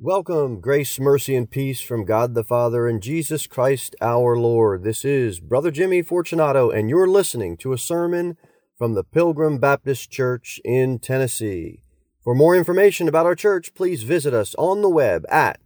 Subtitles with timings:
[0.00, 4.82] Welcome, grace, mercy, and peace from God the Father and Jesus Christ our Lord.
[4.82, 8.36] This is Brother Jimmy Fortunato, and you're listening to a sermon
[8.76, 11.84] from the Pilgrim Baptist Church in Tennessee.
[12.24, 15.60] For more information about our church, please visit us on the web at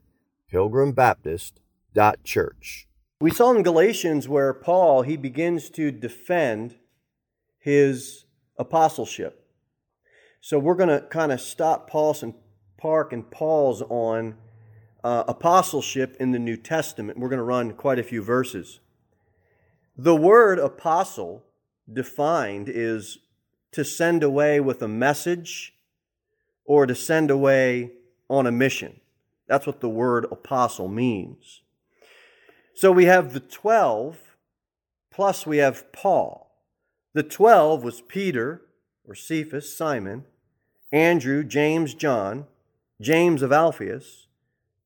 [0.53, 2.87] pilgrimbaptist.church.
[3.23, 6.75] We saw in Galatians where Paul he begins to defend
[7.59, 8.27] his
[8.59, 9.47] apostleship.
[10.43, 12.35] So we're going to kind of stop Paul's and
[12.79, 14.37] park and pause on
[15.05, 17.19] uh, apostleship in the New Testament.
[17.19, 18.81] We're going to run quite a few verses.
[19.97, 21.45] The word apostle
[21.93, 23.19] defined is
[23.73, 25.75] to send away with a message
[26.65, 27.93] or to send away
[28.29, 29.01] on a mission.
[29.47, 31.63] That's what the word apostle means.
[32.75, 34.19] So we have the 12,
[35.11, 36.53] plus we have Paul.
[37.15, 38.63] The 12 was Peter,
[39.05, 40.25] or Cephas, Simon,
[40.93, 42.47] Andrew, James, John,
[43.01, 44.27] James of Alphaeus,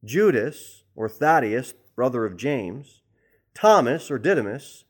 [0.04, 3.00] Judas, or Thaddeus, brother of James,
[3.54, 4.84] Thomas, or Didymus,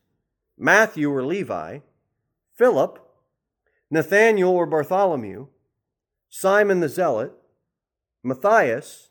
[0.59, 1.79] Matthew, or Levi,
[2.55, 2.99] Philip,
[3.91, 5.47] Nathanael, or Bartholomew,
[6.29, 7.33] Simon the Zealot,
[8.23, 9.11] Matthias,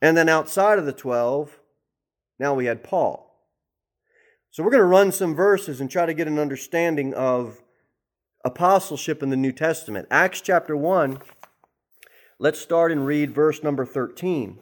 [0.00, 1.60] and then outside of the 12,
[2.38, 3.34] now we had Paul.
[4.50, 7.62] So we're going to run some verses and try to get an understanding of
[8.44, 10.06] apostleship in the New Testament.
[10.10, 11.18] Acts chapter 1
[12.38, 14.58] Let's start and read verse number 13.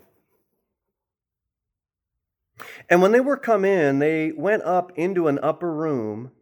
[2.89, 6.33] And when they were come in, they went up into an upper room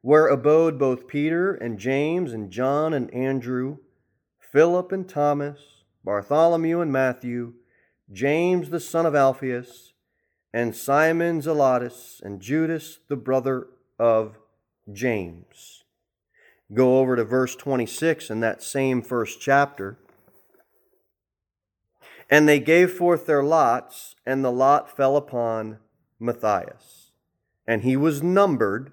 [0.00, 3.78] where abode both Peter and James and John and Andrew,
[4.38, 5.58] Philip and Thomas,
[6.04, 7.54] Bartholomew and Matthew,
[8.12, 9.94] James the son of Alphaeus,
[10.52, 13.66] and Simon Zelotes, and Judas the brother
[13.98, 14.38] of
[14.92, 15.84] James.
[16.72, 19.98] Go over to verse 26 in that same first chapter.
[22.34, 25.78] And they gave forth their lots, and the lot fell upon
[26.18, 27.12] Matthias.
[27.64, 28.92] And he was numbered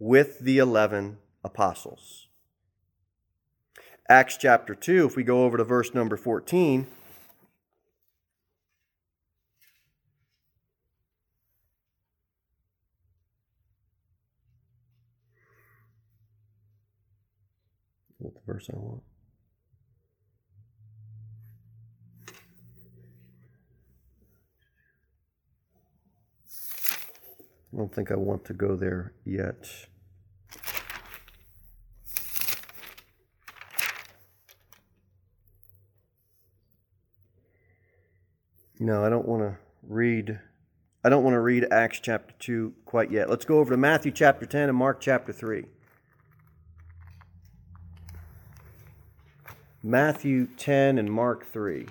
[0.00, 2.26] with the eleven apostles.
[4.08, 6.88] Acts chapter 2, if we go over to verse number 14.
[18.18, 19.02] That's the verse I want.
[27.72, 29.66] I don't think I want to go there yet.
[38.78, 40.40] No, I don't want to read
[41.04, 43.28] I don't want to read Acts chapter 2 quite yet.
[43.28, 45.64] Let's go over to Matthew chapter 10 and Mark chapter 3.
[49.82, 51.88] Matthew 10 and Mark 3.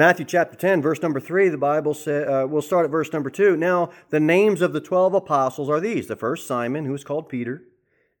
[0.00, 3.28] Matthew chapter 10, verse number 3, the Bible says, uh, we'll start at verse number
[3.28, 3.54] 2.
[3.54, 7.28] Now, the names of the 12 apostles are these the first, Simon, who is called
[7.28, 7.64] Peter,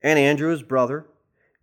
[0.02, 1.06] and Andrew, his brother,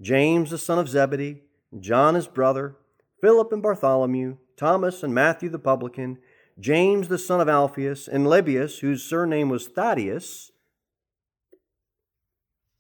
[0.01, 1.43] James, the son of Zebedee,
[1.79, 2.77] John, his brother,
[3.21, 6.17] Philip and Bartholomew, Thomas and Matthew the publican,
[6.59, 10.51] James, the son of Alphaeus, and Lebbaeus, whose surname was Thaddeus,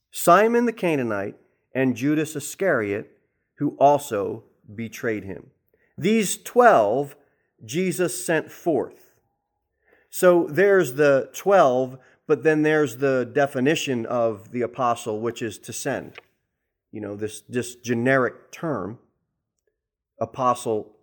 [0.09, 1.35] Simon the Canaanite,
[1.75, 3.15] and Judas Iscariot,
[3.59, 5.51] who also betrayed him.
[5.99, 7.15] These 12
[7.65, 9.15] Jesus sent forth.
[10.09, 11.97] So there's the 12,
[12.27, 16.13] but then there's the definition of the apostle, which is to send.
[16.91, 18.99] You know, this, this generic term,
[20.19, 20.95] apostle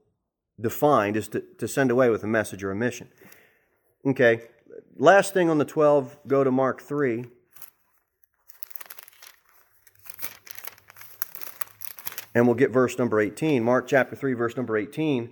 [0.60, 3.08] defined, is to, to send away with a message or a mission.
[4.06, 4.42] Okay,
[4.96, 7.26] last thing on the 12, go to Mark 3.
[12.34, 15.30] and we'll get verse number 18 mark chapter 3 verse number 18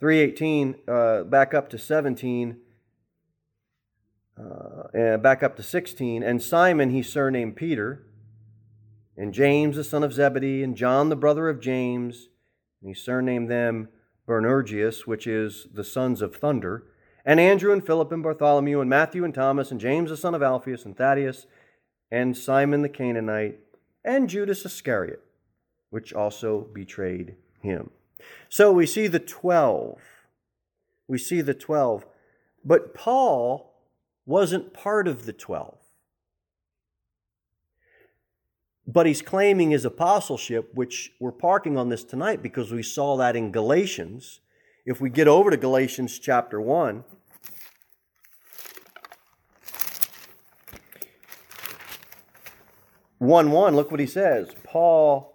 [0.00, 2.56] 318 uh, back up to 17
[4.38, 8.06] uh, and back up to 16 and simon he surnamed peter
[9.16, 12.28] and james the son of zebedee and john the brother of james
[12.80, 13.88] and he surnamed them
[14.26, 16.84] boanerges which is the sons of thunder
[17.24, 20.42] and andrew and philip and bartholomew and matthew and thomas and james the son of
[20.42, 21.46] alphaeus and thaddeus
[22.10, 23.60] and simon the canaanite
[24.04, 25.22] and judas iscariot
[25.90, 27.90] which also betrayed him.
[28.48, 30.00] So we see the 12.
[31.08, 32.06] We see the 12.
[32.64, 33.74] But Paul
[34.26, 35.76] wasn't part of the 12.
[38.86, 43.36] But he's claiming his apostleship, which we're parking on this tonight because we saw that
[43.36, 44.40] in Galatians.
[44.84, 47.04] If we get over to Galatians chapter 1,
[53.18, 54.48] 1 1, look what he says.
[54.64, 55.29] Paul,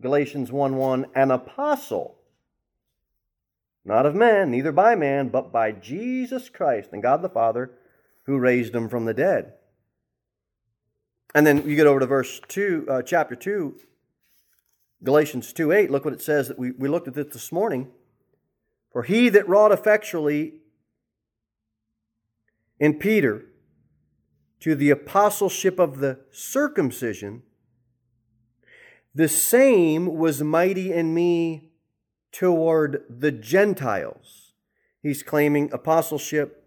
[0.00, 2.18] Galatians 1 1, an apostle,
[3.84, 7.70] not of man, neither by man, but by Jesus Christ and God the Father,
[8.24, 9.54] who raised him from the dead.
[11.34, 13.76] And then you get over to verse 2, uh, chapter 2,
[15.02, 15.90] Galatians 2 8.
[15.90, 17.88] Look what it says that we, we looked at this this morning.
[18.90, 20.54] For he that wrought effectually
[22.80, 23.44] in Peter
[24.60, 27.42] to the apostleship of the circumcision,
[29.16, 31.70] the same was mighty in me
[32.32, 34.52] toward the Gentiles.
[35.02, 36.62] He's claiming apostleship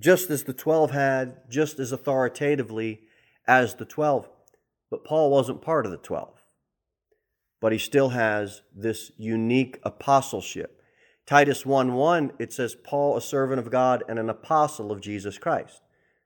[0.00, 3.02] just as the 12 had, just as authoritatively
[3.46, 4.28] as the 12.
[4.90, 6.42] But Paul wasn't part of the 12.
[7.60, 10.82] But he still has this unique apostleship.
[11.24, 15.38] Titus 1 1, it says, Paul, a servant of God and an apostle of Jesus
[15.38, 15.82] Christ.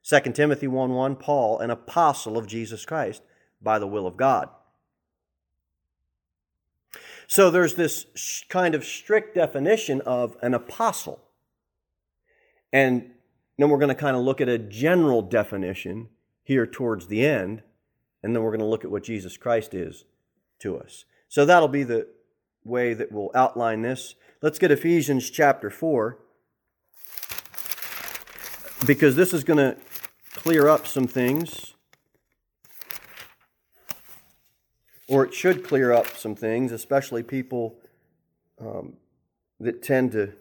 [0.09, 3.21] 2 Timothy 1 1, Paul, an apostle of Jesus Christ
[3.63, 4.49] by the will of God.
[7.27, 11.21] So there's this kind of strict definition of an apostle.
[12.73, 13.11] And
[13.59, 16.09] then we're going to kind of look at a general definition
[16.43, 17.63] here towards the end,
[18.23, 20.05] and then we're going to look at what Jesus Christ is
[20.59, 21.05] to us.
[21.29, 22.09] So that'll be the
[22.65, 24.15] way that we'll outline this.
[24.41, 26.19] Let's get Ephesians chapter 4,
[28.87, 29.77] because this is going to
[30.35, 31.72] clear up some things,
[35.09, 37.77] or it should clear up some things, especially people
[38.61, 38.95] um,
[39.61, 40.33] that tend to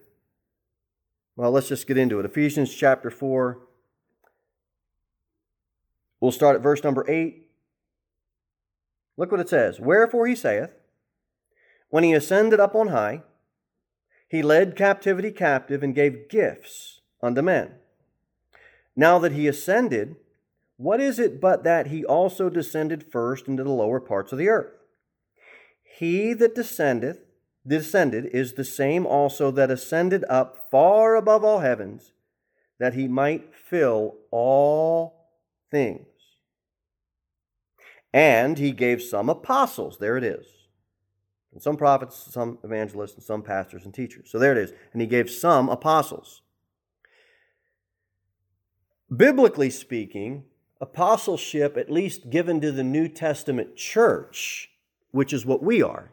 [1.36, 2.26] well, let's just get into it.
[2.26, 3.58] Ephesians chapter 4.
[6.20, 7.48] We'll start at verse number 8.
[9.18, 10.72] Look what it says Wherefore he saith,
[11.90, 13.24] When he ascended up on high,
[14.28, 17.72] he led captivity captive and gave gifts unto men.
[18.96, 20.18] Now that he ascended,
[20.82, 24.50] what is it but that he also descended first into the lower parts of the
[24.50, 24.72] earth?
[25.84, 27.20] He that descendeth
[27.68, 32.14] descended is the same also that ascended up far above all heavens,
[32.80, 35.30] that he might fill all
[35.70, 36.08] things.
[38.12, 40.48] And he gave some apostles, there it is,
[41.54, 44.32] and some prophets, some evangelists, and some pastors and teachers.
[44.32, 44.74] So there it is.
[44.94, 46.42] And he gave some apostles.
[49.16, 50.46] Biblically speaking,
[50.82, 54.72] apostleship, at least given to the New Testament church,
[55.12, 56.12] which is what we are,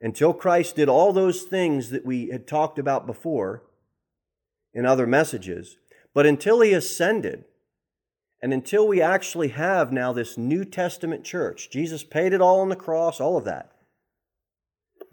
[0.00, 3.62] until Christ did all those things that we had talked about before
[4.74, 5.78] in other messages,
[6.12, 7.44] but until he ascended,
[8.42, 12.68] and until we actually have now this New Testament church, Jesus paid it all on
[12.68, 13.70] the cross, all of that.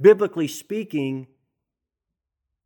[0.02, 1.28] Biblically speaking,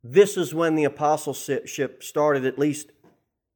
[0.02, 2.90] this is when the apostleship started, at least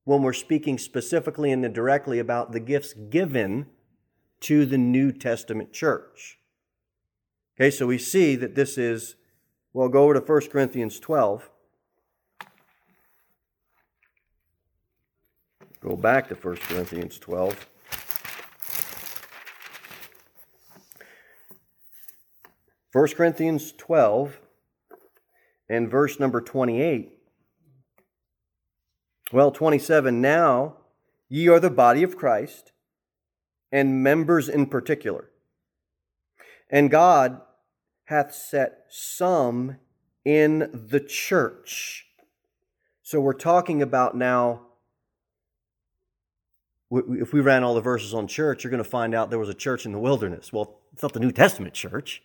[0.05, 3.67] when we're speaking specifically and directly about the gifts given
[4.41, 6.39] to the New Testament church.
[7.57, 9.17] Okay, so we see that this is,
[9.73, 11.51] well, go over to 1 Corinthians 12.
[15.81, 17.67] Go back to 1 Corinthians 12.
[22.91, 24.41] First Corinthians 12
[25.69, 27.20] and verse number 28.
[29.33, 30.21] Well, 27.
[30.21, 30.77] Now
[31.29, 32.73] ye are the body of Christ
[33.71, 35.31] and members in particular.
[36.69, 37.41] And God
[38.05, 39.77] hath set some
[40.25, 42.07] in the church.
[43.03, 44.63] So we're talking about now.
[46.91, 49.49] If we ran all the verses on church, you're going to find out there was
[49.49, 50.53] a church in the wilderness.
[50.53, 52.21] Well, it's not the New Testament church.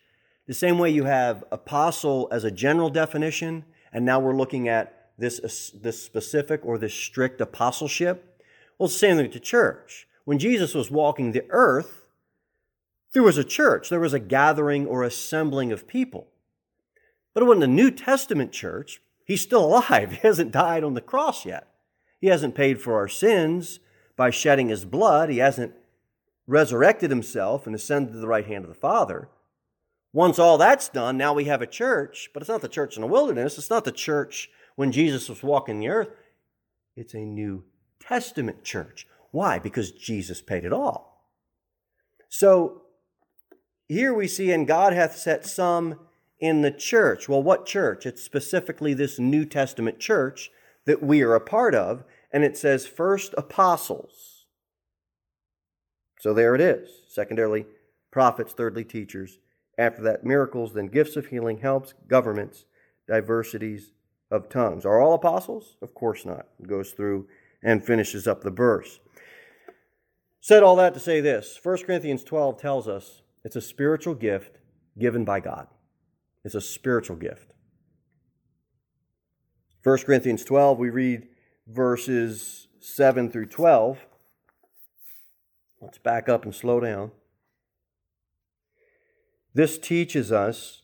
[0.48, 5.05] The same way you have apostle as a general definition, and now we're looking at
[5.18, 8.42] this, this specific or this strict apostleship.
[8.78, 10.06] Well, it's the same thing to church.
[10.24, 12.06] When Jesus was walking the earth,
[13.12, 16.28] there was a church, there was a gathering or assembling of people.
[17.32, 19.00] But wasn't a New Testament church.
[19.24, 20.10] He's still alive.
[20.22, 21.68] He hasn't died on the cross yet.
[22.20, 23.80] He hasn't paid for our sins
[24.16, 25.28] by shedding his blood.
[25.28, 25.74] He hasn't
[26.46, 29.28] resurrected himself and ascended to the right hand of the Father.
[30.12, 33.02] Once all that's done, now we have a church, but it's not the church in
[33.02, 33.58] the wilderness.
[33.58, 36.10] It's not the church when Jesus was walking the earth.
[36.94, 37.64] It's a New
[38.00, 39.06] Testament church.
[39.32, 39.58] Why?
[39.58, 41.26] Because Jesus paid it all.
[42.28, 42.82] So
[43.88, 45.98] here we see, and God hath set some
[46.38, 47.28] in the church.
[47.28, 48.06] Well, what church?
[48.06, 50.50] It's specifically this New Testament church
[50.84, 52.04] that we are a part of.
[52.32, 54.46] And it says first apostles.
[56.20, 56.90] So there it is.
[57.08, 57.66] Secondarily,
[58.10, 58.52] prophets.
[58.52, 59.38] Thirdly, teachers.
[59.78, 62.64] After that, miracles, then gifts of healing, helps, governments,
[63.06, 63.92] diversities
[64.30, 64.84] of tongues.
[64.84, 65.76] Are all apostles?
[65.82, 66.46] Of course not.
[66.60, 67.28] It goes through
[67.62, 69.00] and finishes up the verse.
[70.40, 74.58] Said all that to say this 1 Corinthians 12 tells us it's a spiritual gift
[74.98, 75.68] given by God.
[76.44, 77.52] It's a spiritual gift.
[79.82, 81.28] 1 Corinthians 12, we read
[81.66, 84.06] verses 7 through 12.
[85.80, 87.12] Let's back up and slow down.
[89.54, 90.82] This teaches us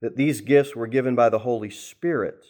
[0.00, 2.44] that these gifts were given by the Holy Spirit.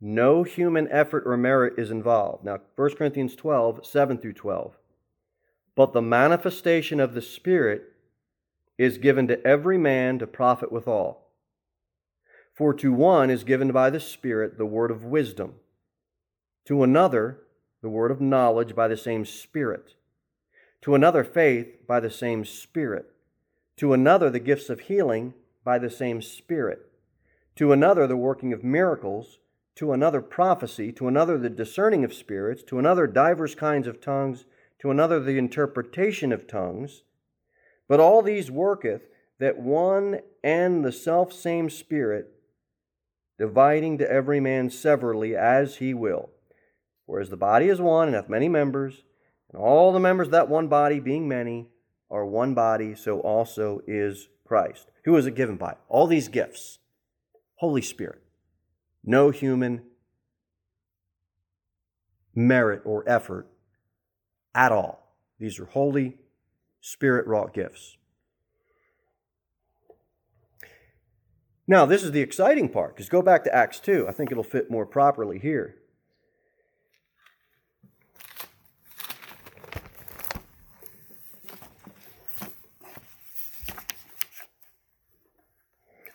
[0.00, 2.44] No human effort or merit is involved.
[2.44, 4.76] Now, 1 Corinthians 12, 7 through 12.
[5.76, 7.92] But the manifestation of the Spirit
[8.78, 11.26] is given to every man to profit withal.
[12.54, 15.54] For to one is given by the Spirit the word of wisdom,
[16.66, 17.40] to another
[17.82, 19.94] the word of knowledge by the same Spirit,
[20.82, 23.06] to another faith by the same Spirit,
[23.76, 25.34] to another the gifts of healing
[25.70, 26.90] by the same Spirit,
[27.54, 29.38] to another the working of miracles,
[29.76, 34.46] to another prophecy, to another the discerning of spirits, to another divers kinds of tongues,
[34.80, 37.04] to another the interpretation of tongues.
[37.86, 39.02] But all these worketh
[39.38, 42.32] that one and the self same Spirit
[43.38, 46.30] dividing to every man severally as he will.
[47.06, 49.04] Whereas the body is one and hath many members,
[49.52, 51.68] and all the members of that one body, being many,
[52.10, 54.90] are one body, so also is Christ.
[55.04, 55.76] Who is it given by?
[55.88, 56.80] All these gifts.
[57.58, 58.20] Holy Spirit.
[59.04, 59.82] No human
[62.34, 63.46] merit or effort
[64.52, 65.14] at all.
[65.38, 66.16] These are Holy
[66.80, 67.96] Spirit wrought gifts.
[71.68, 74.08] Now, this is the exciting part, because go back to Acts 2.
[74.08, 75.76] I think it'll fit more properly here.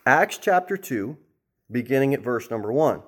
[0.07, 1.17] Acts chapter 2,
[1.71, 3.01] beginning at verse number 1.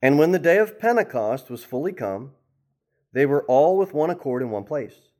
[0.00, 2.30] And when the day of Pentecost was fully come,
[3.12, 5.10] they were all with one accord in one place.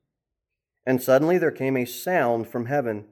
[0.87, 3.07] And suddenly there came a sound from heaven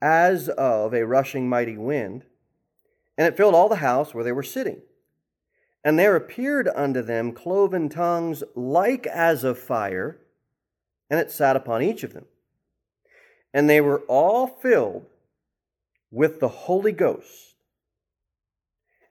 [0.00, 2.24] as of a rushing mighty wind,
[3.18, 4.80] and it filled all the house where they were sitting.
[5.84, 10.20] And there appeared unto them cloven tongues like as of fire,
[11.10, 12.24] and it sat upon each of them.
[13.54, 15.06] And they were all filled
[16.10, 17.54] with the Holy Ghost,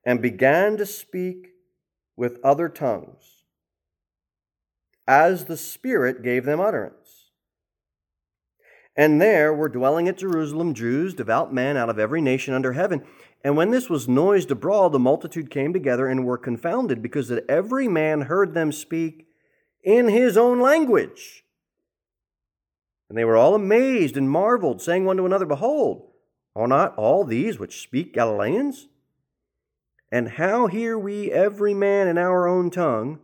[0.06, 1.54] and began to speak
[2.16, 3.46] with other tongues,
[5.08, 7.32] as the Spirit gave them utterance.
[8.96, 13.04] And there were dwelling at Jerusalem Jews, devout men out of every nation under heaven.
[13.44, 17.46] And when this was noised abroad, the multitude came together and were confounded, because that
[17.50, 19.26] every man heard them speak
[19.84, 21.43] in his own language.
[23.14, 26.10] And they were all amazed and marveled, saying one to another, Behold,
[26.56, 28.88] are not all these which speak Galileans?
[30.12, 33.20] And how hear we every man in our own tongue,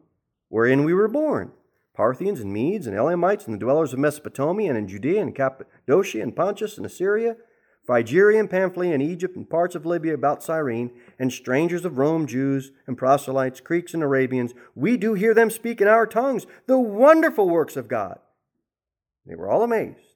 [0.47, 1.53] wherein we were born?
[1.95, 6.21] Parthians and Medes and Elamites and the dwellers of Mesopotamia and in Judea and Cappadocia
[6.21, 7.35] and Pontus and Assyria,
[7.83, 12.27] Phrygia and Pamphylia and Egypt and parts of Libya about Cyrene, and strangers of Rome,
[12.27, 16.77] Jews and proselytes, Greeks and Arabians, we do hear them speak in our tongues the
[16.77, 18.19] wonderful works of God.
[19.29, 20.15] They were all amazed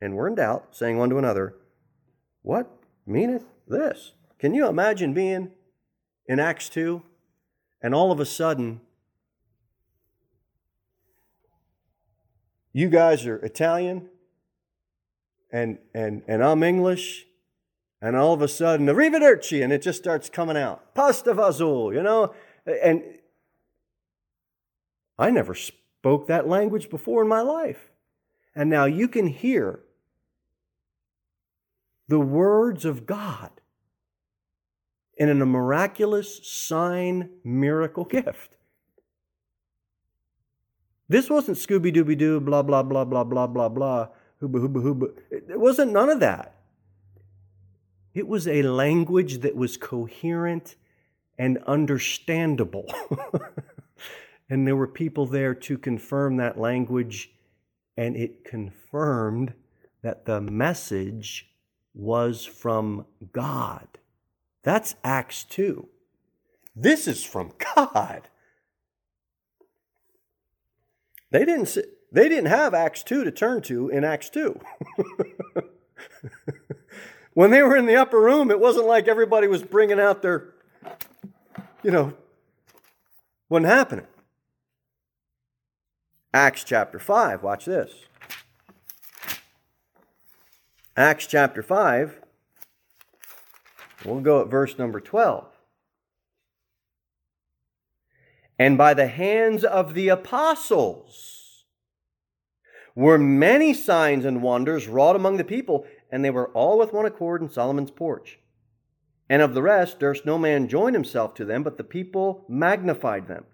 [0.00, 1.54] and were in doubt, saying one to another,
[2.42, 2.68] What
[3.06, 4.12] meaneth this?
[4.40, 5.52] Can you imagine being
[6.26, 7.00] in Acts 2
[7.80, 8.80] and all of a sudden
[12.72, 14.08] you guys are Italian
[15.52, 17.24] and and and I'm English,
[18.02, 20.94] and all of a sudden, arrivederci, and it just starts coming out.
[20.94, 22.34] Pasta vazul, you know?
[22.66, 23.02] And
[25.18, 27.90] I never spoke that language before in my life.
[28.58, 29.84] And now you can hear
[32.08, 33.52] the words of God
[35.16, 38.56] in a miraculous sign miracle gift.
[41.08, 44.08] This wasn't Scooby Dooby Doo, blah, blah, blah, blah, blah, blah, blah,
[44.42, 45.18] hooba, hooba, hooba.
[45.30, 46.56] It wasn't none of that.
[48.12, 50.74] It was a language that was coherent
[51.38, 52.92] and understandable.
[54.50, 57.30] and there were people there to confirm that language,
[57.98, 59.54] and it confirmed
[60.02, 61.50] that the message
[61.92, 63.88] was from God.
[64.62, 65.88] That's Acts 2.
[66.76, 68.28] This is from God.
[71.32, 71.76] They didn't
[72.12, 74.60] they didn't have Acts 2 to turn to in Acts 2.
[77.34, 80.54] when they were in the upper room, it wasn't like everybody was bringing out their
[81.82, 82.14] you know,
[83.48, 84.06] wasn't happening.
[86.34, 87.92] Acts chapter 5, watch this.
[90.96, 92.20] Acts chapter 5,
[94.04, 95.58] we'll go at verse number 12.
[98.58, 101.64] and by the hands of the apostles
[102.94, 107.06] were many signs and wonders wrought among the people, and they were all with one
[107.06, 108.40] accord in Solomon's porch.
[109.30, 113.28] And of the rest durst no man join himself to them, but the people magnified
[113.28, 113.44] them.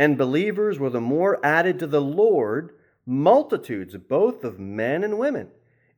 [0.00, 2.72] And believers were the more added to the Lord,
[3.04, 5.48] multitudes both of men and women,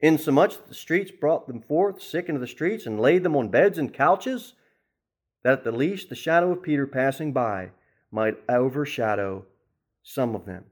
[0.01, 3.49] insomuch that the streets brought them forth sick into the streets, and laid them on
[3.49, 4.55] beds and couches,
[5.45, 7.71] that at the least the shadow of Peter passing by
[8.11, 9.47] might overshadow
[10.03, 10.65] some of them.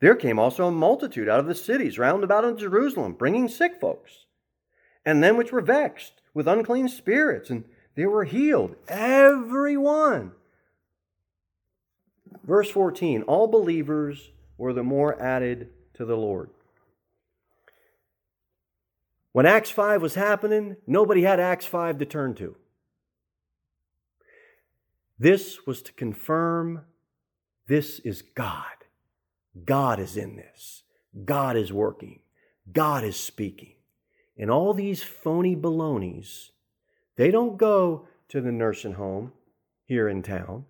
[0.00, 3.80] There came also a multitude out of the cities round about in Jerusalem, bringing sick
[3.80, 4.26] folks,
[5.06, 10.32] and them which were vexed with unclean spirits, and they were healed, every one.
[12.44, 16.50] Verse 14 All believers were the more added to the Lord.
[19.32, 22.56] When Acts 5 was happening, nobody had Acts 5 to turn to.
[25.18, 26.84] This was to confirm
[27.66, 28.64] this is God.
[29.64, 30.82] God is in this.
[31.24, 32.20] God is working.
[32.72, 33.74] God is speaking.
[34.36, 36.52] And all these phony balonies,
[37.16, 39.32] they don't go to the nursing home
[39.84, 40.64] here in town.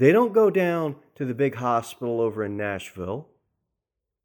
[0.00, 3.28] They don't go down to the big hospital over in Nashville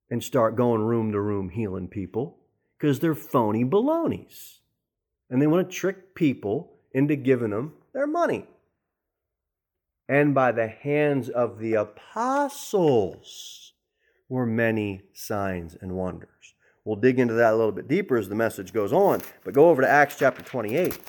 [0.10, 2.38] and start going room to room healing people
[2.80, 4.60] because they're phony balonies.
[5.30, 8.48] And they want to trick people into giving them their money
[10.08, 13.74] and by the hands of the apostles
[14.30, 16.30] were many signs and wonders.
[16.84, 19.70] We'll dig into that a little bit deeper as the message goes on, but go
[19.70, 21.00] over to Acts chapter 28.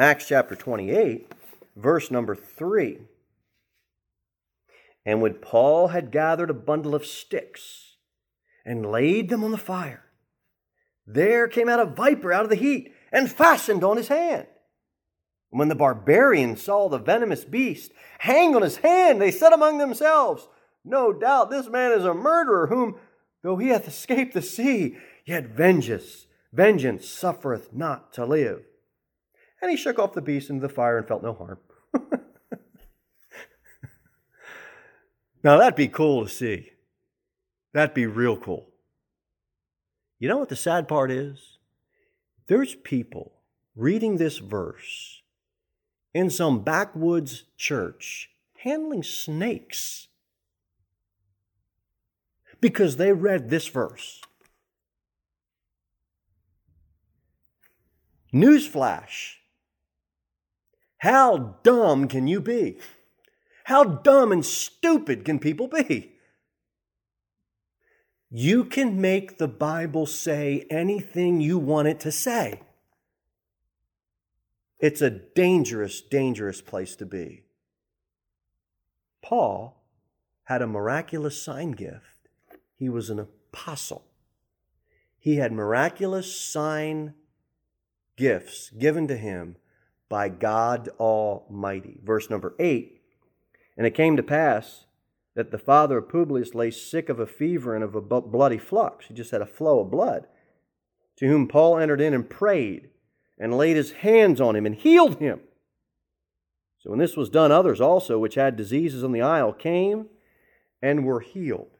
[0.00, 1.32] Acts chapter 28,
[1.74, 2.98] verse number 3.
[5.04, 7.96] And when Paul had gathered a bundle of sticks
[8.64, 10.04] and laid them on the fire,
[11.04, 14.46] there came out a viper out of the heat and fastened on his hand.
[15.50, 20.46] When the barbarians saw the venomous beast hang on his hand, they said among themselves,
[20.84, 22.94] No doubt this man is a murderer, whom,
[23.42, 24.96] though he hath escaped the sea,
[25.26, 28.62] yet vengeance, vengeance suffereth not to live.
[29.60, 31.58] And he shook off the beast into the fire and felt no harm.
[35.42, 36.70] now that'd be cool to see.
[37.72, 38.68] That'd be real cool.
[40.18, 41.58] You know what the sad part is?
[42.46, 43.34] There's people
[43.76, 45.22] reading this verse
[46.14, 48.30] in some backwoods church
[48.62, 50.08] handling snakes
[52.60, 54.20] because they read this verse.
[58.32, 59.37] Newsflash.
[60.98, 62.78] How dumb can you be?
[63.64, 66.12] How dumb and stupid can people be?
[68.30, 72.60] You can make the Bible say anything you want it to say.
[74.78, 77.44] It's a dangerous, dangerous place to be.
[79.22, 79.82] Paul
[80.44, 82.28] had a miraculous sign gift.
[82.76, 84.04] He was an apostle.
[85.18, 87.14] He had miraculous sign
[88.16, 89.56] gifts given to him
[90.08, 92.00] by God Almighty.
[92.02, 93.00] Verse number 8
[93.76, 94.86] And it came to pass
[95.34, 99.06] that the father of Publius lay sick of a fever and of a bloody flux.
[99.06, 100.26] He just had a flow of blood.
[101.18, 102.90] To whom Paul entered in and prayed
[103.38, 105.40] and laid his hands on him and healed him.
[106.78, 110.06] So when this was done, others also, which had diseases on the isle, came
[110.80, 111.70] and were healed.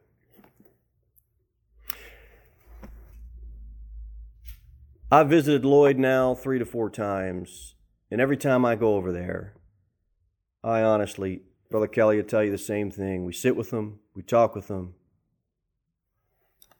[5.10, 7.74] I've visited Lloyd now three to four times,
[8.10, 9.54] and every time I go over there,
[10.62, 13.24] I honestly Brother Kelly will tell you the same thing.
[13.24, 14.94] We sit with them, we talk with them,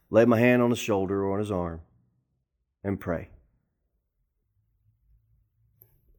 [0.09, 1.81] lay my hand on his shoulder or on his arm,
[2.83, 3.29] and pray.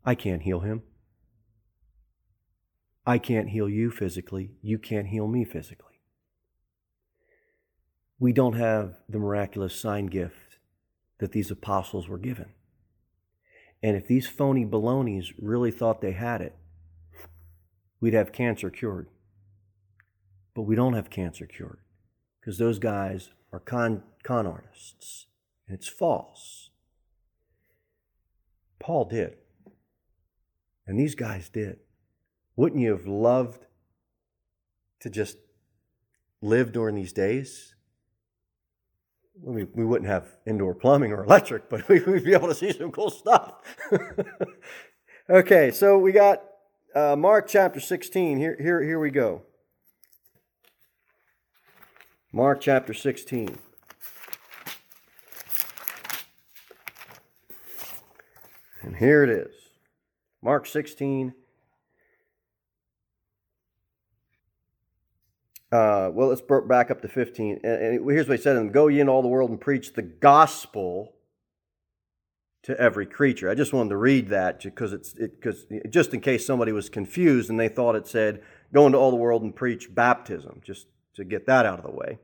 [0.05, 0.83] I can't heal him.
[3.05, 4.53] I can't heal you physically.
[4.63, 6.01] You can't heal me physically.
[8.19, 10.59] We don't have the miraculous sign gift
[11.19, 12.51] that these apostles were given.
[13.83, 16.55] And if these phony balonies really thought they had it,
[18.01, 19.09] we'd have cancer cured.
[20.55, 21.79] But we don't have cancer cured
[22.41, 25.27] because those guys are con, con artists
[25.67, 26.71] and it's false.
[28.79, 29.37] Paul did.
[30.87, 31.79] And these guys did.
[32.57, 33.67] Wouldn't you have loved
[35.01, 35.39] to just
[36.43, 37.75] live during these days?
[39.43, 42.73] We, we wouldn't have indoor plumbing or electric, but we, would be able to see
[42.73, 43.55] some cool stuff.
[45.31, 46.43] okay, so we got
[46.95, 48.39] uh, Mark chapter 16.
[48.39, 49.43] Here, here, here we go.
[52.33, 53.59] Mark chapter 16.
[58.83, 59.55] And here it is
[60.43, 61.35] Mark 16.
[65.73, 67.61] Uh, well, let's back up to 15.
[67.63, 69.93] And here's what he said to them Go ye into all the world and preach
[69.93, 71.15] the gospel
[72.63, 73.49] to every creature.
[73.49, 76.89] I just wanted to read that because it's because it, just in case somebody was
[76.89, 80.87] confused and they thought it said go into all the world and preach baptism, just
[81.15, 82.19] to get that out of the way.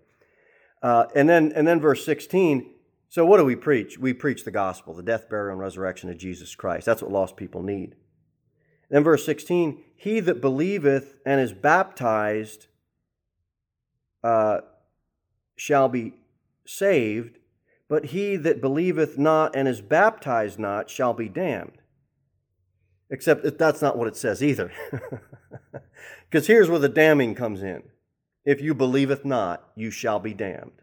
[0.82, 2.72] Uh, and then and then verse 16.
[3.08, 3.98] So what do we preach?
[3.98, 6.86] We preach the gospel, the death, burial, and resurrection of Jesus Christ.
[6.86, 7.94] That's what lost people need.
[8.90, 12.66] Then verse 16, he that believeth and is baptized
[14.26, 14.60] uh,
[15.56, 16.14] shall be
[16.66, 17.38] saved,
[17.88, 21.78] but he that believeth not and is baptized not shall be damned.
[23.08, 24.72] Except that that's not what it says either.
[26.28, 27.84] Because here's where the damning comes in.
[28.44, 30.82] If you believeth not, you shall be damned.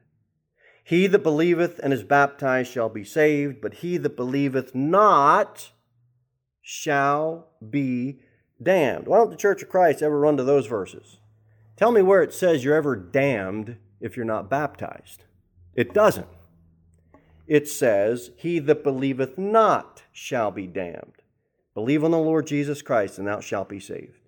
[0.84, 5.72] He that believeth and is baptized shall be saved, but he that believeth not
[6.62, 8.20] shall be
[8.62, 9.08] damned.
[9.08, 11.20] Why don't the Church of Christ ever run to those verses?
[11.76, 15.26] Tell me where it says you're ever damned if you're not baptized.
[15.76, 16.28] It doesn't
[17.48, 21.22] it says, He that believeth not shall be damned.
[21.74, 24.20] Believe on the Lord Jesus Christ, and thou shalt be saved.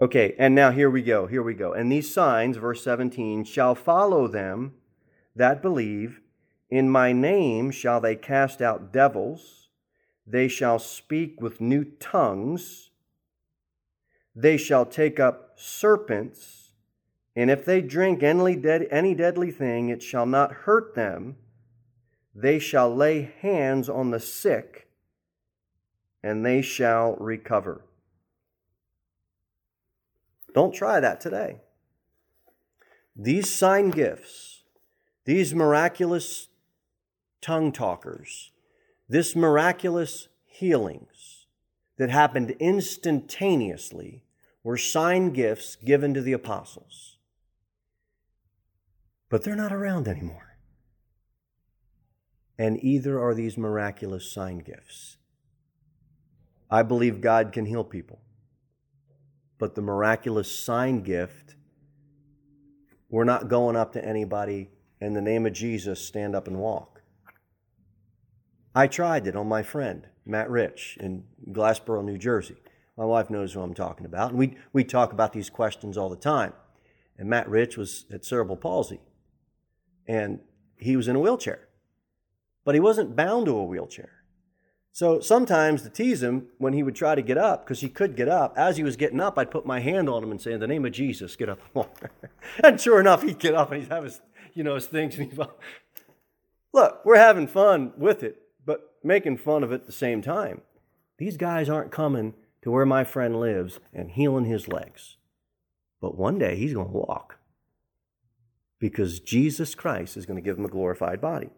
[0.00, 1.26] Okay, and now here we go.
[1.26, 1.72] Here we go.
[1.72, 4.74] And these signs, verse 17, shall follow them
[5.36, 6.20] that believe.
[6.70, 9.68] In my name shall they cast out devils.
[10.26, 12.89] They shall speak with new tongues.
[14.34, 16.60] They shall take up serpents
[17.36, 21.36] and if they drink any, dead, any deadly thing, it shall not hurt them.
[22.34, 24.88] They shall lay hands on the sick,
[26.22, 27.82] and they shall recover.
[30.54, 31.60] Don't try that today.
[33.14, 34.62] These sign gifts,
[35.24, 36.48] these miraculous
[37.40, 38.52] tongue talkers,
[39.08, 41.39] this miraculous healings
[42.00, 44.24] that happened instantaneously
[44.64, 47.18] were sign gifts given to the apostles
[49.30, 50.56] but they're not around anymore.
[52.58, 55.16] And either are these miraculous sign gifts.
[56.70, 58.20] I believe God can heal people,
[59.58, 61.54] but the miraculous sign gift,
[63.08, 64.68] we're not going up to anybody
[65.00, 67.00] in the name of Jesus, stand up and walk.
[68.74, 72.56] I tried it on my friend, Matt Rich, in Glassboro, New Jersey.
[72.96, 74.30] My wife knows who I'm talking about.
[74.30, 76.52] And we, we talk about these questions all the time.
[77.18, 79.00] And Matt Rich was at cerebral palsy
[80.06, 80.40] and
[80.76, 81.68] he was in a wheelchair.
[82.64, 84.10] But he wasn't bound to a wheelchair.
[84.92, 88.16] So sometimes to tease him when he would try to get up, because he could
[88.16, 90.52] get up, as he was getting up, I'd put my hand on him and say,
[90.52, 92.10] In the name of Jesus, get up and walk.
[92.64, 94.20] and sure enough, he'd get up and he'd have his,
[94.52, 95.16] you know, his things.
[95.16, 95.38] And he'd,
[96.72, 98.42] Look, we're having fun with it,
[99.02, 100.62] making fun of it at the same time.
[101.18, 105.16] These guys aren't coming to where my friend lives and healing his legs.
[106.00, 107.38] But one day he's going to walk
[108.78, 111.50] because Jesus Christ is going to give him a glorified body.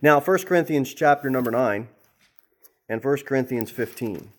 [0.00, 1.88] Now, 1 Corinthians chapter number 9
[2.88, 4.30] and 1 Corinthians 15.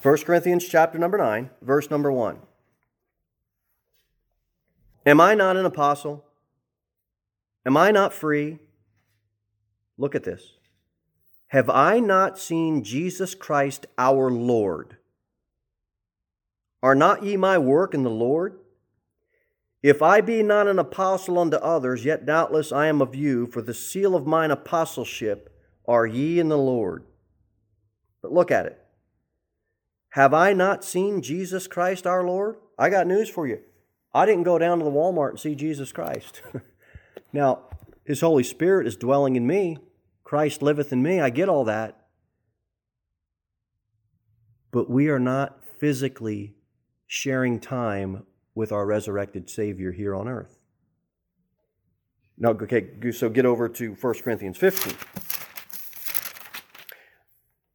[0.00, 2.38] First Corinthians chapter number 9, verse number 1.
[5.06, 6.24] Am I not an apostle?
[7.64, 8.58] Am I not free?
[9.96, 10.54] Look at this.
[11.48, 14.96] Have I not seen Jesus Christ our Lord?
[16.82, 18.58] Are not ye my work in the Lord?
[19.82, 23.62] If I be not an apostle unto others, yet doubtless I am of you, for
[23.62, 25.54] the seal of mine apostleship
[25.86, 27.04] are ye in the Lord.
[28.20, 28.78] But look at it.
[30.10, 32.56] Have I not seen Jesus Christ our Lord?
[32.78, 33.60] I got news for you.
[34.14, 36.42] I didn't go down to the Walmart and see Jesus Christ.
[37.32, 37.64] now,
[38.04, 39.78] His Holy Spirit is dwelling in me.
[40.24, 41.20] Christ liveth in me.
[41.20, 42.06] I get all that.
[44.70, 46.54] But we are not physically
[47.06, 50.58] sharing time with our resurrected Savior here on earth.
[52.36, 54.94] Now, okay, so get over to 1 Corinthians 15.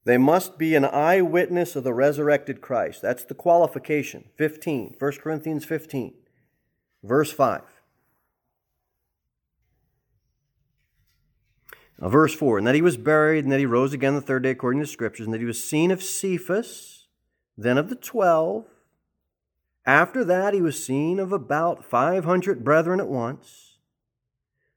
[0.06, 3.02] They must be an eyewitness of the resurrected Christ.
[3.02, 4.26] That's the qualification.
[4.38, 6.13] 15, 1 Corinthians 15,
[7.04, 7.62] verse 5.
[12.00, 14.44] Now, verse 4 And that he was buried, and that he rose again the third
[14.44, 17.08] day according to the Scriptures, and that he was seen of Cephas,
[17.58, 18.66] then of the twelve.
[19.86, 23.78] After that, he was seen of about 500 brethren at once,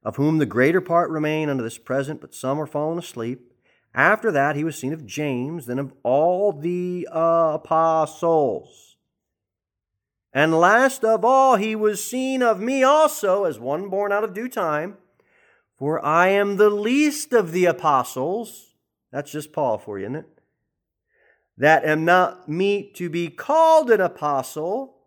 [0.02, 3.52] of whom the greater part remain unto this present, but some are fallen asleep.
[3.94, 8.85] After that, he was seen of James, then of all the uh, apostles.
[10.36, 14.34] And last of all, he was seen of me also as one born out of
[14.34, 14.98] due time.
[15.78, 18.74] For I am the least of the apostles.
[19.10, 20.26] That's just Paul for you, isn't it?
[21.56, 24.98] That am not meet to be called an apostle.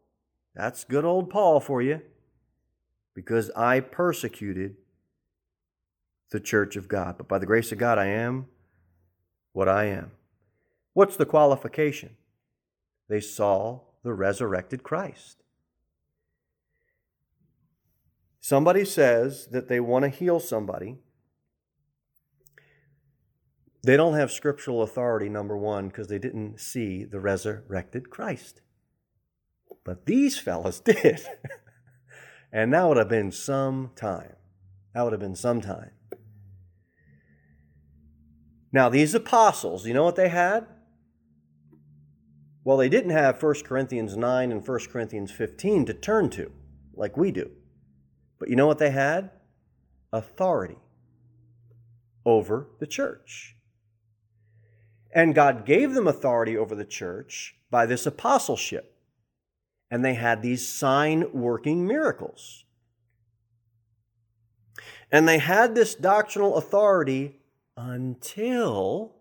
[0.55, 2.01] That's good old Paul for you.
[3.13, 4.77] Because I persecuted
[6.31, 7.19] the church of God.
[7.19, 8.47] But by the grace of God, I am
[9.53, 10.09] what I am.
[10.93, 12.17] What's the qualification?
[13.07, 15.43] They saw the resurrected Christ.
[18.39, 20.97] Somebody says that they want to heal somebody.
[23.83, 28.61] They don't have scriptural authority, number one, because they didn't see the resurrected Christ.
[29.83, 31.21] But these fellas did.
[32.51, 34.35] and that would have been some time.
[34.93, 35.91] That would have been some time.
[38.71, 40.67] Now, these apostles, you know what they had?
[42.69, 46.51] Well, they didn't have 1 Corinthians 9 and 1 Corinthians 15 to turn to,
[46.93, 47.49] like we do.
[48.37, 49.31] But you know what they had?
[50.13, 50.77] Authority
[52.23, 53.55] over the church.
[55.11, 58.95] And God gave them authority over the church by this apostleship.
[59.89, 62.65] And they had these sign working miracles.
[65.11, 67.39] And they had this doctrinal authority
[67.75, 69.15] until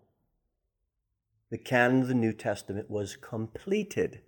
[1.49, 4.21] the canon of the New Testament was completed.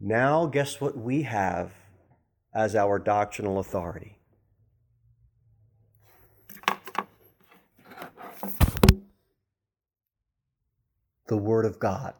[0.00, 1.72] Now, guess what we have
[2.54, 4.18] as our doctrinal authority?
[11.28, 12.14] The Word of God.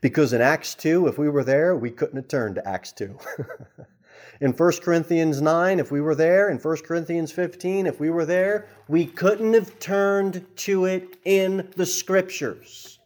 [0.00, 3.18] Because in Acts 2, if we were there, we couldn't have turned to Acts 2.
[4.40, 8.24] in 1 Corinthians 9, if we were there, in 1 Corinthians 15, if we were
[8.24, 12.98] there, we couldn't have turned to it in the scriptures.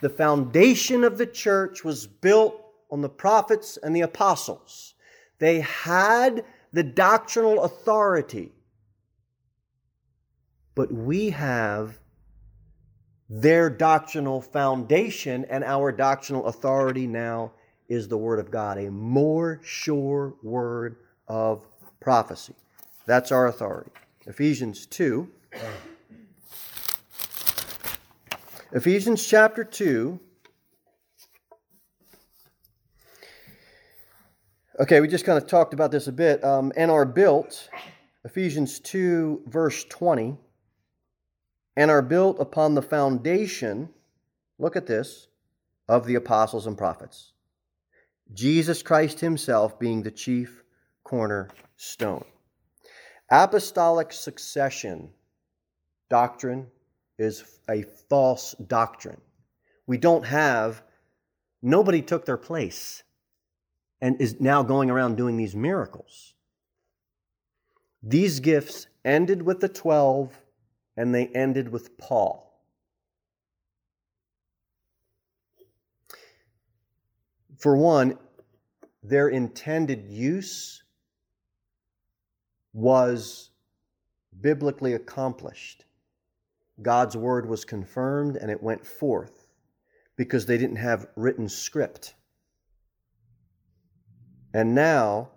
[0.00, 4.94] The foundation of the church was built on the prophets and the apostles.
[5.38, 8.52] They had the doctrinal authority.
[10.76, 11.98] But we have
[13.28, 17.52] their doctrinal foundation, and our doctrinal authority now
[17.90, 21.66] is the Word of God, a more sure word of
[22.00, 22.54] prophecy.
[23.04, 23.90] That's our authority.
[24.26, 25.28] Ephesians 2.
[28.72, 30.20] Ephesians chapter 2.
[34.78, 36.42] Okay, we just kind of talked about this a bit.
[36.44, 37.68] Um, and are built,
[38.24, 40.36] Ephesians 2, verse 20,
[41.76, 43.88] and are built upon the foundation,
[44.60, 45.26] look at this,
[45.88, 47.32] of the apostles and prophets
[48.32, 50.62] Jesus Christ Himself being the chief
[51.04, 52.24] cornerstone.
[53.30, 55.10] Apostolic succession
[56.08, 56.66] doctrine
[57.18, 59.20] is a false doctrine.
[59.86, 60.82] We don't have,
[61.62, 63.02] nobody took their place
[64.00, 66.34] and is now going around doing these miracles.
[68.02, 70.36] These gifts ended with the 12
[70.96, 72.49] and they ended with Paul.
[77.60, 78.18] For one,
[79.02, 80.82] their intended use
[82.72, 83.50] was
[84.40, 85.84] biblically accomplished.
[86.80, 89.46] God's word was confirmed and it went forth
[90.16, 92.14] because they didn't have written script.
[94.54, 95.28] And now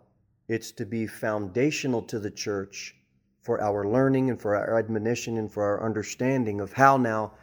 [0.47, 2.95] it's to be foundational to the church
[3.41, 7.33] for our learning and for our admonition and for our understanding of how now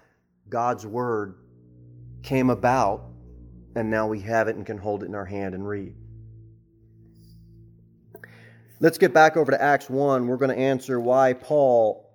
[0.48, 1.34] God's word
[2.22, 3.09] came about
[3.74, 5.94] and now we have it and can hold it in our hand and read.
[8.80, 10.26] Let's get back over to Acts 1.
[10.26, 12.10] We're going to answer why Paul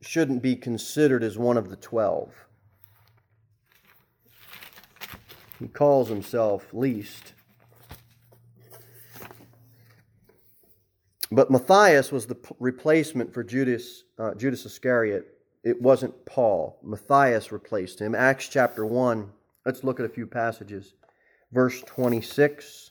[0.00, 2.32] shouldn't be considered as one of the twelve.
[5.58, 7.32] He calls himself least.
[11.30, 15.26] But Matthias was the replacement for Judas, uh, Judas Iscariot.
[15.64, 16.78] It wasn't Paul.
[16.82, 18.14] Matthias replaced him.
[18.14, 19.30] Acts chapter 1.
[19.64, 20.94] Let's look at a few passages.
[21.52, 22.90] Verse 26.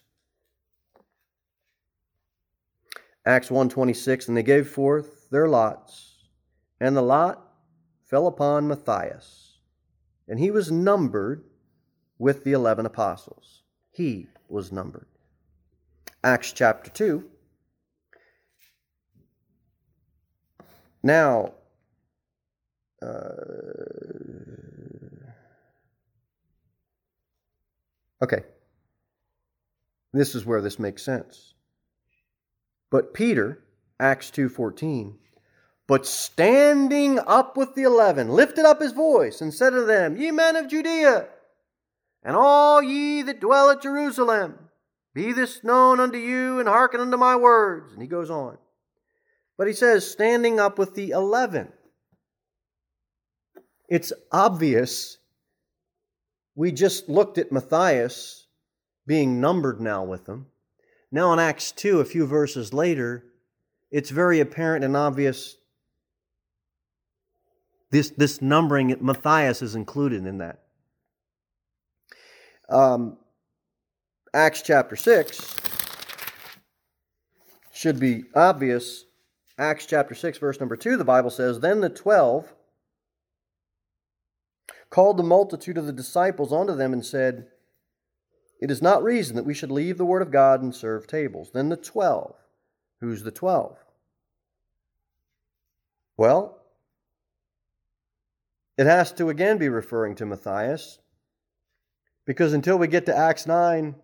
[3.25, 6.25] Acts 1:26 and they gave forth their lots
[6.81, 7.53] and the lot
[8.01, 9.59] fell upon Matthias
[10.27, 11.45] and he was numbered
[12.19, 15.07] with the 11 apostles he was numbered
[16.21, 17.29] Acts chapter 2
[21.01, 21.53] Now
[23.01, 23.07] uh,
[28.23, 28.43] Okay.
[30.13, 31.55] This is where this makes sense.
[32.89, 33.65] But Peter,
[33.99, 35.17] Acts 2:14,
[35.87, 40.31] but standing up with the eleven, lifted up his voice and said to them, Ye
[40.31, 41.27] men of Judea,
[42.23, 44.69] and all ye that dwell at Jerusalem,
[45.13, 47.91] be this known unto you, and hearken unto my words.
[47.91, 48.57] And he goes on.
[49.57, 51.73] But he says, standing up with the eleven.
[53.89, 55.17] It's obvious.
[56.55, 58.47] We just looked at Matthias
[59.05, 60.47] being numbered now with them.
[61.11, 63.25] Now in Acts 2, a few verses later,
[63.91, 65.57] it's very apparent and obvious
[67.93, 70.63] this, this numbering, Matthias is included in that.
[72.67, 73.17] Um,
[74.33, 75.55] Acts chapter 6
[77.71, 79.05] should be obvious.
[79.59, 82.51] Acts chapter 6, verse number 2, the Bible says, Then the twelve
[84.93, 87.47] called the multitude of the disciples unto them and said,
[88.61, 91.49] It is not reason that we should leave the word of God and serve tables.
[91.51, 92.35] Then the twelve.
[93.01, 93.75] Who's the twelve?
[96.15, 96.61] Well,
[98.77, 100.99] it has to again be referring to Matthias,
[102.27, 103.95] because until we get to Acts 9,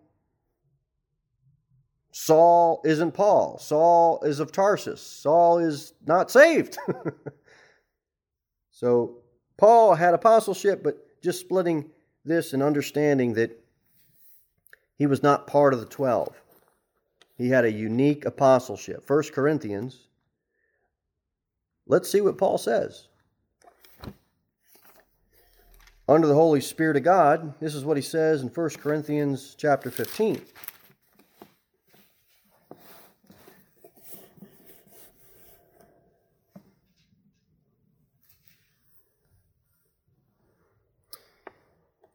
[2.10, 3.58] Saul isn't Paul.
[3.58, 5.00] Saul is of Tarsus.
[5.00, 6.78] Saul is not saved.
[8.72, 9.19] so
[9.60, 11.90] Paul had apostleship, but just splitting
[12.24, 13.62] this and understanding that
[14.96, 16.34] he was not part of the 12.
[17.36, 19.04] He had a unique apostleship.
[19.06, 20.08] 1 Corinthians.
[21.86, 23.08] Let's see what Paul says
[26.08, 27.52] under the Holy Spirit of God.
[27.60, 30.40] This is what he says in 1 Corinthians chapter 15.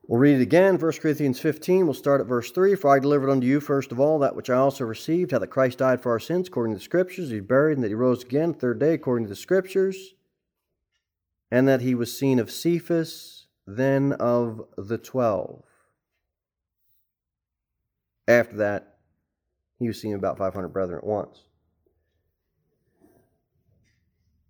[0.07, 1.85] We'll read it again, 1 Corinthians 15.
[1.85, 2.75] We'll start at verse 3.
[2.75, 5.47] For I delivered unto you first of all that which I also received, how that
[5.47, 7.95] Christ died for our sins according to the Scriptures, he was buried, and that he
[7.95, 10.13] rose again the third day according to the Scriptures,
[11.49, 15.63] and that he was seen of Cephas, then of the twelve.
[18.27, 18.97] After that,
[19.79, 21.41] he was seen about 500 brethren at once.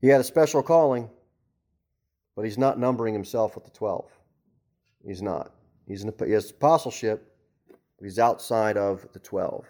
[0.01, 1.09] He had a special calling,
[2.35, 4.05] but he's not numbering himself with the 12.
[5.05, 5.53] He's not.
[5.87, 7.31] He's he has apostleship,
[7.69, 9.65] but he's outside of the 12.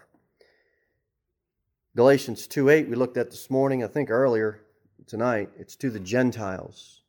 [1.94, 4.62] Galatians 2.8 we looked at this morning, I think earlier
[5.06, 5.50] tonight.
[5.58, 7.02] It's to the Gentiles.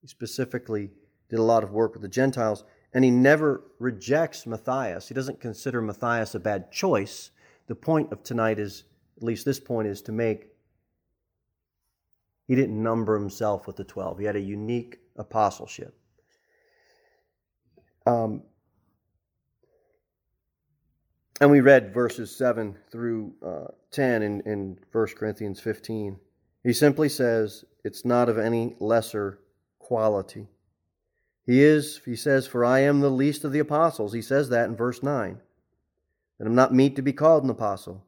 [0.00, 0.90] He specifically
[1.28, 5.08] did a lot of work with the Gentiles, and he never rejects Matthias.
[5.08, 7.30] He doesn't consider Matthias a bad choice.
[7.66, 8.84] The point of tonight is,
[9.16, 10.48] at least this point, is to make
[12.46, 14.18] he didn't number himself with the 12.
[14.18, 15.96] He had a unique apostleship.
[18.06, 18.42] Um,
[21.40, 26.16] and we read verses 7 through uh, 10 in, in 1 Corinthians 15.
[26.62, 29.40] He simply says, It's not of any lesser
[29.78, 30.46] quality.
[31.46, 34.12] He is, he says, For I am the least of the apostles.
[34.12, 35.38] He says that in verse 9.
[36.38, 38.04] That I'm not meet to be called an apostle.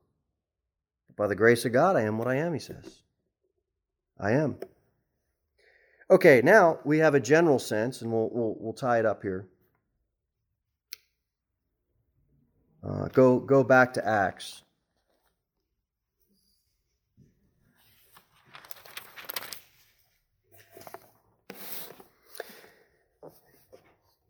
[1.08, 3.02] But by the grace of God, I am what I am, he says.
[4.18, 4.56] I am.
[6.10, 9.48] Okay, now we have a general sense, and we'll, we'll, we'll tie it up here.
[12.86, 14.62] Uh, go, go back to Acts.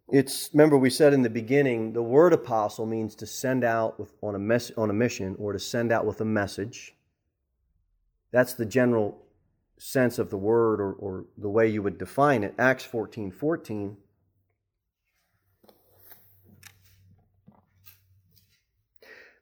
[0.09, 4.12] It's remember we said in the beginning the word apostle means to send out with,
[4.23, 6.95] on a mess, on a mission or to send out with a message.
[8.31, 9.19] That's the general
[9.79, 12.55] sense of the word or, or the way you would define it.
[12.57, 13.97] Acts 14 14.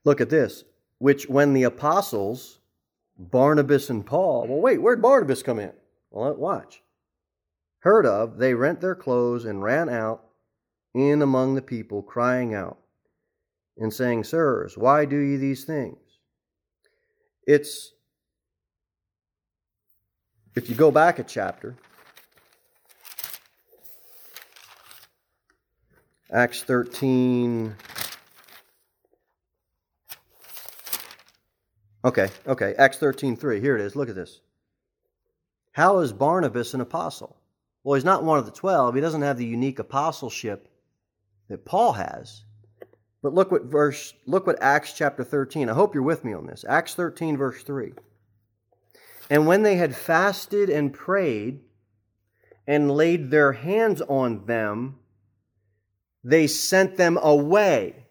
[0.04, 0.64] Look at this.
[0.98, 2.60] Which when the apostles,
[3.18, 5.72] Barnabas and Paul, well, wait, where'd Barnabas come in?
[6.10, 6.82] Well, watch.
[7.80, 10.24] Heard of, they rent their clothes and ran out
[10.94, 12.78] in among the people, crying out
[13.76, 15.98] and saying, Sirs, why do ye these things?
[17.46, 17.92] It's,
[20.54, 21.74] if you go back a chapter,
[26.32, 27.76] Acts 13.
[32.04, 33.60] Okay, okay, Acts 13 3.
[33.60, 33.96] Here it is.
[33.96, 34.40] Look at this.
[35.72, 37.36] How is Barnabas an apostle?
[37.82, 38.94] Well, he's not one of the twelve.
[38.94, 40.68] He doesn't have the unique apostleship
[41.48, 42.44] that Paul has.
[43.22, 45.68] But look what verse look what Acts chapter 13.
[45.70, 46.64] I hope you're with me on this.
[46.68, 47.92] Acts 13 verse 3.
[49.30, 51.60] And when they had fasted and prayed
[52.66, 54.98] and laid their hands on them,
[56.22, 58.03] they sent them away.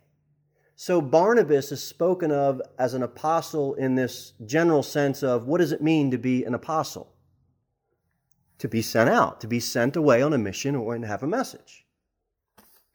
[0.75, 5.71] So Barnabas is spoken of as an apostle in this general sense of what does
[5.71, 7.13] it mean to be an apostle?
[8.59, 11.27] To be sent out, to be sent away on a mission or to have a
[11.27, 11.85] message.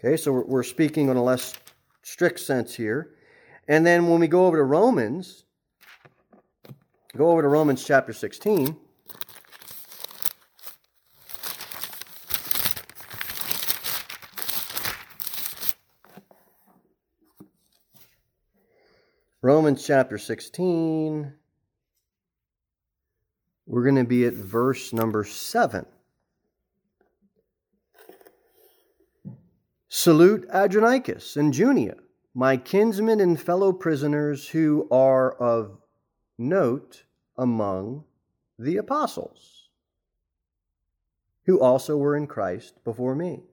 [0.01, 1.55] Okay, so we're, speaking in a less
[2.03, 3.15] strict sense here.
[3.67, 5.45] And then when we go over to Romans,
[7.17, 8.77] go over to Romans chapter 16.
[19.49, 21.33] Romans chapter 16.
[23.65, 25.87] We're going to be at verse number 7.
[29.89, 31.95] Salute Andronicus and Junia,
[32.35, 35.79] my kinsmen and fellow prisoners who are of
[36.37, 37.05] note
[37.39, 38.05] among
[38.59, 39.71] the apostles,
[41.47, 43.45] who also were in Christ before me.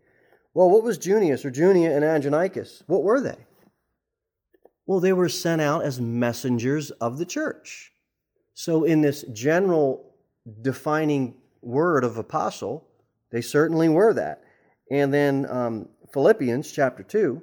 [0.54, 2.84] Well, what was Junius or Junia and Andronicus?
[2.86, 3.38] What were they?
[4.86, 7.92] Well, they were sent out as messengers of the church.
[8.54, 10.14] So, in this general
[10.62, 12.88] defining word of apostle,
[13.32, 14.44] they certainly were that.
[14.92, 17.42] And then um, Philippians chapter 2.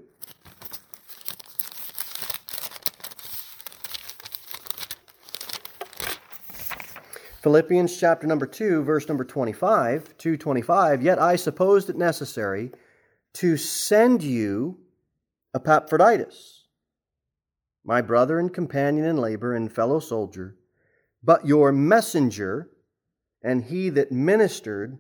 [7.43, 11.03] Philippians chapter number 2, verse number 25, 225.
[11.03, 12.71] Yet I supposed it necessary
[13.35, 14.79] to send you
[15.53, 16.62] Epaphroditus
[17.85, 20.57] my brother and companion in labor and fellow soldier,
[21.23, 22.71] but your messenger
[23.43, 24.99] and he that ministered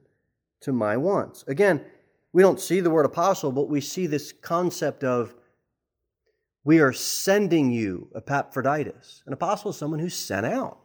[0.60, 1.44] to my wants.
[1.46, 1.84] Again,
[2.32, 5.34] we don't see the word apostle, but we see this concept of
[6.64, 9.22] we are sending you Epaphroditus.
[9.26, 10.78] An apostle is someone who's sent out.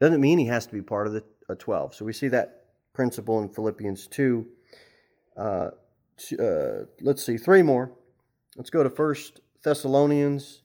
[0.00, 1.24] Doesn't mean he has to be part of the
[1.56, 1.94] 12.
[1.94, 4.46] So we see that principle in Philippians 2.
[5.36, 5.70] Uh,
[6.38, 7.92] uh, let's see, three more.
[8.56, 10.62] Let's go to First Thessalonians.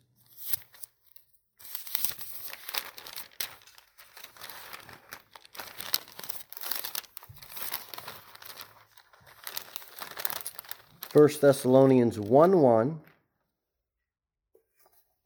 [11.10, 13.02] First Thessalonians 1 1.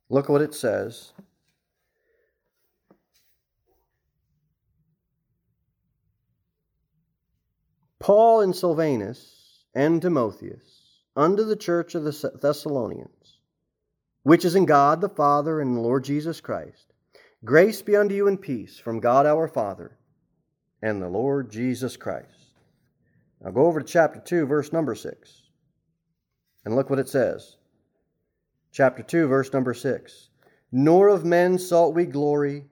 [0.09, 1.11] Look what it says.
[7.99, 13.36] Paul and Silvanus and Timotheus unto the church of the Thessalonians
[14.27, 16.91] which is in God the Father and the Lord Jesus Christ.
[17.45, 19.97] Grace be unto you and peace from God our Father
[20.81, 22.57] and the Lord Jesus Christ.
[23.41, 25.43] Now go over to chapter 2, verse number 6.
[26.65, 27.55] And look what it says.
[28.73, 30.27] Chapter 2, verse number 6.
[30.73, 32.65] Nor of men sought we glory,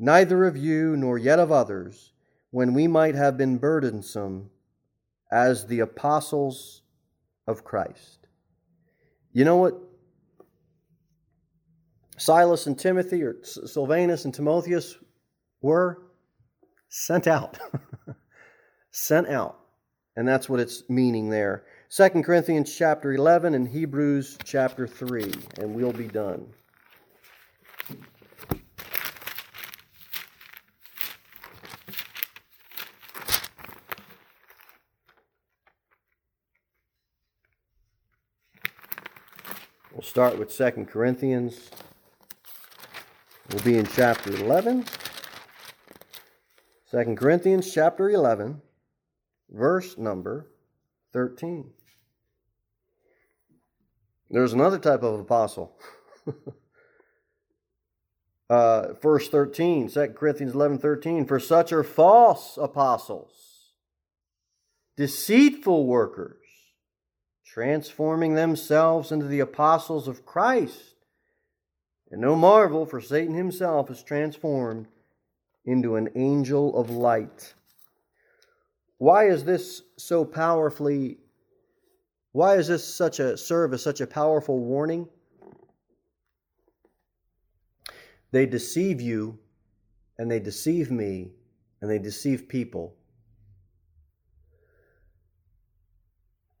[0.00, 2.14] neither of you, nor yet of others,
[2.50, 4.50] when we might have been burdensome
[5.30, 6.82] as the apostles
[7.46, 8.26] of Christ.
[9.32, 9.89] You know what
[12.20, 14.98] Silas and Timothy, or Silvanus and Timotheus,
[15.62, 16.02] were
[16.90, 17.58] sent out.
[18.90, 19.58] sent out.
[20.16, 21.64] And that's what it's meaning there.
[21.88, 26.46] 2 Corinthians chapter 11 and Hebrews chapter 3, and we'll be done.
[39.94, 41.70] We'll start with 2 Corinthians
[43.50, 44.84] We'll be in chapter 11.
[46.92, 48.62] 2 Corinthians chapter 11,
[49.50, 50.52] verse number
[51.12, 51.72] 13.
[54.30, 55.76] There's another type of apostle.
[58.48, 61.26] uh, verse 13, 2 Corinthians 11, 13.
[61.26, 63.72] For such are false apostles,
[64.96, 66.36] deceitful workers,
[67.44, 70.99] transforming themselves into the apostles of Christ.
[72.10, 74.88] And no marvel, for Satan himself is transformed
[75.64, 77.54] into an angel of light.
[78.98, 81.18] Why is this so powerfully,
[82.32, 85.08] why is this such a service, such a powerful warning?
[88.32, 89.38] They deceive you,
[90.18, 91.30] and they deceive me,
[91.80, 92.94] and they deceive people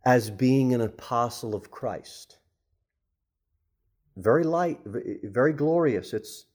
[0.04, 2.39] as being an apostle of Christ
[4.16, 6.12] very light, very glorious.
[6.12, 6.46] It's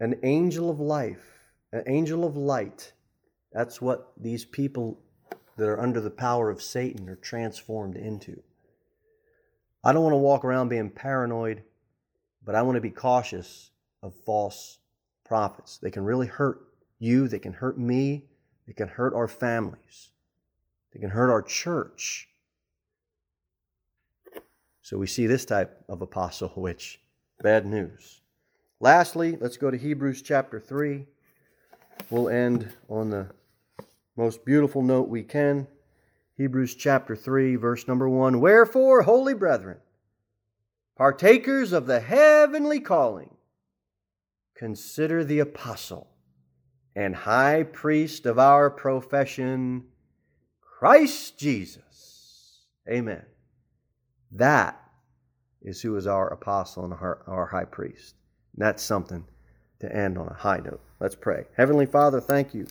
[0.00, 1.24] an angel of life,
[1.72, 2.92] an angel of light.
[3.52, 4.98] That's what these people
[5.56, 8.40] that are under the power of Satan are transformed into.
[9.82, 11.62] I don't want to walk around being paranoid,
[12.44, 13.70] but I want to be cautious
[14.02, 14.78] of false
[15.24, 15.78] prophets.
[15.78, 16.60] They can really hurt
[16.98, 18.24] you, they can hurt me,
[18.66, 20.10] they can hurt our families,
[20.92, 22.28] they can hurt our church.
[24.88, 26.98] So we see this type of apostle, which
[27.42, 28.22] bad news.
[28.80, 31.04] Lastly, let's go to Hebrews chapter 3.
[32.08, 33.28] We'll end on the
[34.16, 35.66] most beautiful note we can.
[36.38, 39.76] Hebrews chapter 3, verse number 1 Wherefore, holy brethren,
[40.96, 43.34] partakers of the heavenly calling,
[44.56, 46.08] consider the apostle
[46.96, 49.84] and high priest of our profession,
[50.62, 52.62] Christ Jesus.
[52.88, 53.26] Amen.
[54.32, 54.80] That
[55.62, 58.14] is who is our apostle and our, our high priest.
[58.54, 59.24] And that's something
[59.80, 60.80] to end on a high note.
[61.00, 61.44] Let's pray.
[61.56, 62.66] Heavenly Father, thank you.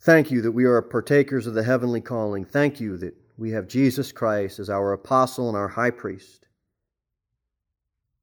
[0.00, 2.44] Thank you that we are partakers of the heavenly calling.
[2.44, 6.46] Thank you that we have Jesus Christ as our apostle and our high priest.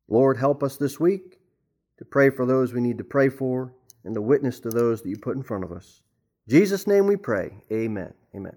[0.07, 1.39] Lord, help us this week
[1.97, 3.73] to pray for those we need to pray for
[4.03, 6.01] and to witness to those that you put in front of us.
[6.47, 7.51] In Jesus' name we pray.
[7.71, 8.13] Amen.
[8.35, 8.55] Amen.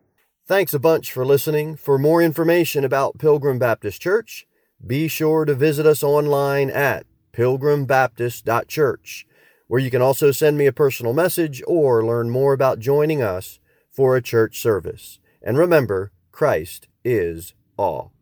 [0.50, 1.76] Thanks a bunch for listening.
[1.76, 4.48] For more information about Pilgrim Baptist Church,
[4.84, 9.26] be sure to visit us online at pilgrimbaptist.church,
[9.68, 13.60] where you can also send me a personal message or learn more about joining us
[13.92, 15.20] for a church service.
[15.40, 18.12] And remember, Christ is all.